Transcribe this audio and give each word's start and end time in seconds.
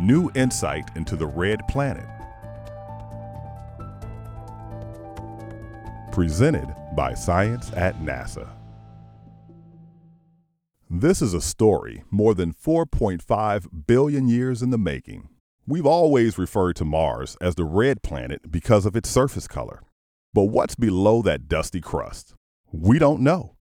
New 0.00 0.30
Insight 0.34 0.88
into 0.96 1.14
the 1.14 1.26
Red 1.26 1.60
Planet. 1.68 2.06
Presented 6.10 6.74
by 6.96 7.12
Science 7.12 7.70
at 7.74 8.00
NASA. 8.00 8.48
This 10.88 11.20
is 11.20 11.34
a 11.34 11.40
story 11.42 12.02
more 12.10 12.34
than 12.34 12.54
4.5 12.54 13.86
billion 13.86 14.26
years 14.26 14.62
in 14.62 14.70
the 14.70 14.78
making. 14.78 15.28
We've 15.66 15.84
always 15.84 16.38
referred 16.38 16.76
to 16.76 16.86
Mars 16.86 17.36
as 17.42 17.56
the 17.56 17.64
red 17.64 18.02
planet 18.02 18.50
because 18.50 18.86
of 18.86 18.96
its 18.96 19.10
surface 19.10 19.46
color. 19.46 19.82
But 20.32 20.44
what's 20.44 20.76
below 20.76 21.20
that 21.22 21.46
dusty 21.46 21.82
crust? 21.82 22.34
We 22.72 22.98
don't 22.98 23.20
know. 23.20 23.56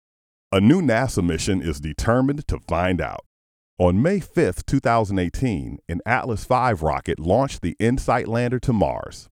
A 0.52 0.60
new 0.60 0.82
NASA 0.82 1.22
mission 1.22 1.60
is 1.60 1.80
determined 1.80 2.46
to 2.46 2.60
find 2.60 3.00
out. 3.00 3.24
On 3.80 4.02
May 4.02 4.18
5, 4.18 4.66
2018, 4.66 5.78
an 5.88 6.00
Atlas 6.04 6.44
V 6.44 6.72
rocket 6.84 7.20
launched 7.20 7.62
the 7.62 7.76
InSight 7.78 8.26
lander 8.26 8.58
to 8.58 8.72
Mars. 8.72 9.28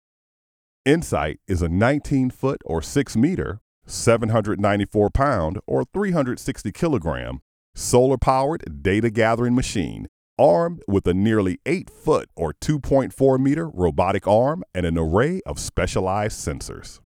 InSight 0.84 1.41
is 1.48 1.62
a 1.62 1.69
19 1.69 2.30
foot 2.30 2.62
or 2.65 2.80
6 2.80 3.16
meter, 3.16 3.61
794 3.87 5.11
pound 5.11 5.59
or 5.66 5.85
360 5.93 6.71
kilogram 6.71 7.41
solar 7.74 8.16
powered 8.16 8.83
data 8.83 9.11
gathering 9.11 9.57
machine 9.57 10.07
armed 10.38 10.80
with 10.87 11.09
a 11.09 11.15
nearly 11.15 11.59
8 11.66 11.91
foot 11.91 12.29
or 12.37 12.55
2.4 12.55 13.41
meter 13.41 13.69
robotic 13.69 14.29
arm 14.29 14.63
and 14.73 14.87
an 14.87 14.97
array 14.97 15.41
of 15.45 15.59
specialized 15.59 16.38
sensors. 16.38 17.01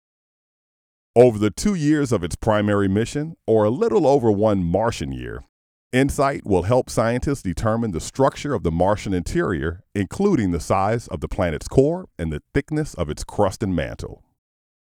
Over 1.14 1.38
the 1.38 1.52
two 1.52 1.74
years 1.74 2.10
of 2.10 2.24
its 2.24 2.34
primary 2.34 2.88
mission, 2.88 3.36
or 3.46 3.62
a 3.62 3.70
little 3.70 4.08
over 4.08 4.30
one 4.30 4.64
Martian 4.64 5.12
year, 5.12 5.44
InSight 5.90 6.44
will 6.44 6.64
help 6.64 6.90
scientists 6.90 7.40
determine 7.40 7.92
the 7.92 8.00
structure 8.00 8.52
of 8.52 8.62
the 8.62 8.70
Martian 8.70 9.14
interior, 9.14 9.84
including 9.94 10.50
the 10.50 10.60
size 10.60 11.08
of 11.08 11.20
the 11.20 11.28
planet's 11.28 11.66
core 11.66 12.06
and 12.18 12.30
the 12.30 12.42
thickness 12.52 12.92
of 12.92 13.08
its 13.08 13.24
crust 13.24 13.62
and 13.62 13.74
mantle. 13.74 14.22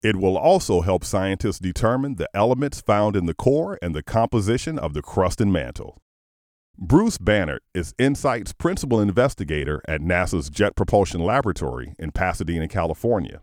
It 0.03 0.17
will 0.17 0.39
also 0.39 0.81
help 0.81 1.05
scientists 1.05 1.59
determine 1.59 2.15
the 2.15 2.31
elements 2.33 2.81
found 2.81 3.17
in 3.17 3.27
the 3.27 3.35
core 3.35 3.79
and 3.83 3.95
the 3.95 4.03
composition 4.03 4.79
of 4.79 4.95
the 4.95 5.03
crust 5.03 5.43
and 5.43 5.53
mantle. 5.53 6.01
Bruce 6.79 7.19
Banerdt 7.19 7.59
is 7.75 7.95
InSight's 7.99 8.55
principal 8.55 8.99
investigator 8.99 9.83
at 9.87 10.01
NASA's 10.01 10.49
Jet 10.49 10.75
Propulsion 10.75 11.21
Laboratory 11.21 11.97
in 11.99 12.13
Pasadena, 12.13 12.67
California. 12.67 13.43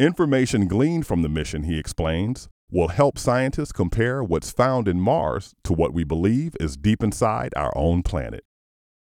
Information 0.00 0.66
gleaned 0.66 1.06
from 1.06 1.22
the 1.22 1.28
mission, 1.28 1.62
he 1.62 1.78
explains, 1.78 2.48
will 2.70 2.88
help 2.88 3.18
scientists 3.18 3.72
compare 3.72 4.22
what's 4.22 4.50
found 4.50 4.88
in 4.88 5.00
Mars 5.00 5.54
to 5.64 5.72
what 5.72 5.92
we 5.92 6.04
believe 6.04 6.54
is 6.60 6.76
deep 6.76 7.02
inside 7.02 7.52
our 7.56 7.72
own 7.76 8.02
planet. 8.02 8.44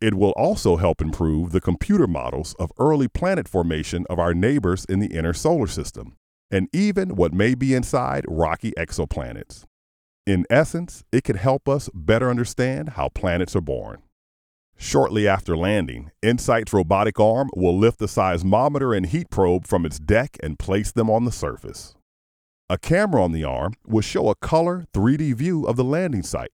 It 0.01 0.15
will 0.15 0.31
also 0.37 0.77
help 0.77 1.01
improve 1.01 1.51
the 1.51 1.61
computer 1.61 2.07
models 2.07 2.55
of 2.59 2.71
early 2.79 3.09
planet 3.09 3.49
formation 3.49 4.07
of 4.09 4.19
our 4.19 4.33
neighbors 4.33 4.85
in 4.85 5.01
the 5.01 5.09
inner 5.09 5.33
solar 5.33 5.67
system, 5.67 6.17
and 6.51 6.69
even 6.73 7.17
what 7.17 7.35
may 7.35 7.55
be 7.55 7.75
inside 7.75 8.25
rocky 8.29 8.73
exoplanets. 8.79 9.65
In 10.25 10.45
essence, 10.51 11.03
it 11.11 11.25
can 11.25 11.37
help 11.37 11.69
us 11.69 11.91
better 11.93 12.31
understand 12.31 12.91
how 12.91 13.09
planets 13.09 13.57
are 13.57 13.61
born. 13.61 14.03
Shortly 14.77 15.27
after 15.27 15.57
landing, 15.57 16.13
InSight's 16.23 16.73
robotic 16.73 17.19
arm 17.19 17.51
will 17.57 17.77
lift 17.77 17.99
the 17.99 18.07
seismometer 18.07 18.97
and 18.97 19.07
heat 19.07 19.31
probe 19.31 19.67
from 19.67 19.85
its 19.85 19.99
deck 19.99 20.37
and 20.41 20.57
place 20.57 20.93
them 20.93 21.11
on 21.11 21.25
the 21.25 21.33
surface. 21.33 21.97
A 22.71 22.77
camera 22.77 23.25
on 23.25 23.33
the 23.33 23.45
arm 23.45 23.73
will 23.87 24.03
show 24.03 24.29
a 24.29 24.35
color 24.35 24.85
3D 24.93 25.35
view 25.35 25.65
of 25.65 25.77
the 25.77 25.85
landing 25.85 26.23
site. 26.23 26.51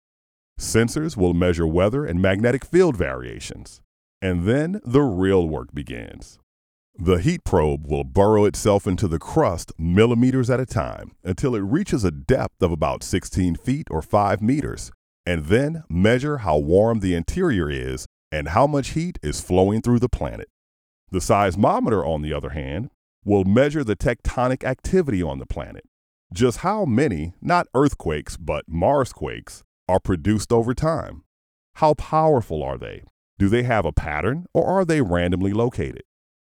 Sensors 0.59 1.17
will 1.17 1.33
measure 1.33 1.65
weather 1.65 2.05
and 2.05 2.21
magnetic 2.21 2.63
field 2.63 2.95
variations. 2.95 3.81
And 4.21 4.47
then 4.47 4.79
the 4.85 5.01
real 5.01 5.49
work 5.49 5.73
begins. 5.73 6.37
The 6.95 7.15
heat 7.15 7.43
probe 7.43 7.87
will 7.87 8.03
burrow 8.03 8.45
itself 8.45 8.85
into 8.85 9.07
the 9.07 9.17
crust 9.17 9.71
millimeters 9.79 10.51
at 10.51 10.59
a 10.59 10.67
time 10.67 11.13
until 11.23 11.55
it 11.55 11.61
reaches 11.61 12.03
a 12.03 12.11
depth 12.11 12.61
of 12.61 12.71
about 12.71 13.01
16 13.01 13.55
feet 13.55 13.87
or 13.89 14.03
5 14.03 14.39
meters, 14.39 14.91
and 15.25 15.45
then 15.45 15.83
measure 15.89 16.39
how 16.39 16.59
warm 16.59 16.99
the 16.99 17.15
interior 17.15 17.71
is 17.71 18.05
and 18.31 18.49
how 18.49 18.67
much 18.67 18.89
heat 18.89 19.17
is 19.23 19.41
flowing 19.41 19.81
through 19.81 19.99
the 19.99 20.09
planet. 20.09 20.49
The 21.09 21.17
seismometer, 21.17 22.05
on 22.05 22.21
the 22.21 22.33
other 22.33 22.51
hand, 22.51 22.91
will 23.25 23.45
measure 23.45 23.83
the 23.83 23.95
tectonic 23.95 24.63
activity 24.63 25.23
on 25.23 25.39
the 25.39 25.47
planet. 25.47 25.85
Just 26.33 26.59
how 26.59 26.83
many, 26.83 27.35
not 27.43 27.67
earthquakes, 27.75 28.37
but 28.37 28.65
Marsquakes, 28.67 29.63
are 29.87 29.99
produced 29.99 30.51
over 30.51 30.73
time? 30.73 31.21
How 31.75 31.93
powerful 31.93 32.63
are 32.63 32.79
they? 32.79 33.03
Do 33.37 33.49
they 33.49 33.61
have 33.61 33.85
a 33.85 33.93
pattern 33.93 34.47
or 34.51 34.65
are 34.65 34.83
they 34.83 34.99
randomly 35.01 35.53
located? 35.53 36.01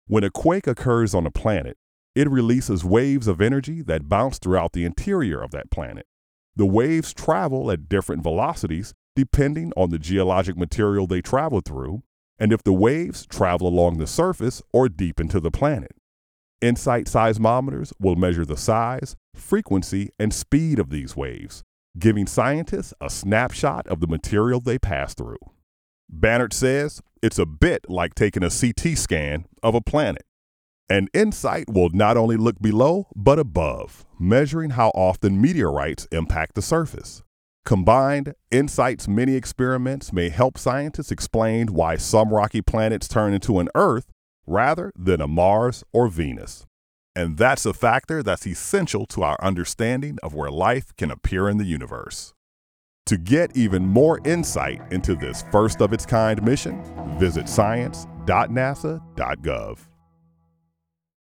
When 0.07 0.25
a 0.25 0.31
quake 0.31 0.67
occurs 0.67 1.15
on 1.15 1.27
a 1.27 1.31
planet, 1.31 1.77
it 2.15 2.31
releases 2.31 2.87
waves 2.87 3.29
of 3.29 3.43
energy 3.43 3.83
that 3.83 4.09
bounce 4.09 4.39
throughout 4.39 4.73
the 4.73 4.87
interior 4.87 5.43
of 5.43 5.51
that 5.51 5.71
planet. 5.71 6.07
The 6.55 6.65
waves 6.65 7.13
travel 7.13 7.71
at 7.71 7.87
different 7.87 8.23
velocities 8.23 8.95
depending 9.15 9.73
on 9.77 9.91
the 9.91 9.99
geologic 9.99 10.57
material 10.57 11.07
they 11.07 11.21
travel 11.21 11.61
through 11.61 12.03
and 12.39 12.51
if 12.51 12.63
the 12.63 12.73
waves 12.73 13.27
travel 13.27 13.69
along 13.69 13.99
the 13.99 14.07
surface 14.07 14.63
or 14.73 14.89
deep 14.89 15.21
into 15.21 15.39
the 15.39 15.51
planet. 15.51 15.96
InSight 16.63 17.07
seismometers 17.07 17.93
will 18.01 18.17
measure 18.17 18.45
the 18.45 18.57
size, 18.57 19.15
frequency, 19.35 20.11
and 20.19 20.33
speed 20.33 20.79
of 20.79 20.91
these 20.91 21.15
waves, 21.15 21.63
giving 21.99 22.27
scientists 22.27 22.95
a 23.01 23.11
snapshot 23.11 23.87
of 23.89 24.01
the 24.01 24.07
material 24.07 24.61
they 24.61 24.79
pass 24.79 25.15
through. 25.15 25.39
Banerdt 26.13 26.53
says 26.53 27.03
it's 27.23 27.39
a 27.39 27.47
bit 27.47 27.91
like 27.91 28.15
taking 28.15 28.43
a 28.43 28.51
CT 28.51 28.97
scan 28.97 29.47
of 29.63 29.75
a 29.75 29.81
planet. 29.81 30.25
And 30.89 31.11
InSight 31.13 31.69
will 31.69 31.91
not 31.91 32.17
only 32.17 32.37
look 32.37 32.61
below, 32.61 33.09
but 33.15 33.39
above, 33.39 34.07
measuring 34.19 34.71
how 34.71 34.91
often 34.91 35.41
meteorites 35.41 36.07
impact 36.13 36.55
the 36.55 36.63
surface. 36.63 37.23
Combined, 37.65 38.35
InSight's 38.53 39.09
many 39.09 39.35
experiments 39.35 40.13
may 40.13 40.29
help 40.29 40.57
scientists 40.57 41.11
explain 41.11 41.75
why 41.75 41.97
some 41.97 42.33
rocky 42.33 42.63
planets 42.63 43.09
turn 43.09 43.35
into 43.35 43.59
an 43.59 43.69
Earth 43.75 44.13
rather 44.47 44.93
than 44.97 45.21
a 45.21 45.29
Mars 45.29 45.85
or 45.93 46.09
Venus. 46.09 46.67
And 47.15 47.37
that's 47.39 47.67
a 47.67 47.73
factor 47.73 48.23
that's 48.23 48.47
essential 48.47 49.07
to 49.07 49.23
our 49.23 49.39
understanding 49.41 50.19
of 50.23 50.35
where 50.35 50.51
life 50.51 50.95
can 50.97 51.11
appear 51.11 51.49
in 51.49 51.57
the 51.57 51.65
universe. 51.65 52.35
To 53.07 53.17
get 53.17 53.57
even 53.57 53.87
more 53.87 54.21
insight 54.25 54.83
into 54.93 55.15
this 55.15 55.45
first 55.51 55.81
of 55.81 55.93
its 55.93 56.05
kind 56.05 56.43
mission, 56.43 56.83
visit 57.19 57.49
science.nasa.gov. 57.49 59.79